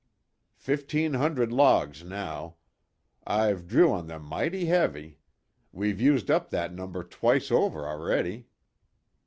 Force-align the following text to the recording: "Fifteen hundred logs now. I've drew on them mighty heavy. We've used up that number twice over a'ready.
"Fifteen 0.57 1.13
hundred 1.13 1.51
logs 1.51 2.03
now. 2.03 2.55
I've 3.23 3.67
drew 3.67 3.91
on 3.91 4.07
them 4.07 4.23
mighty 4.23 4.65
heavy. 4.65 5.19
We've 5.71 6.01
used 6.01 6.31
up 6.31 6.49
that 6.49 6.73
number 6.73 7.03
twice 7.03 7.51
over 7.51 7.85
a'ready. 7.85 8.47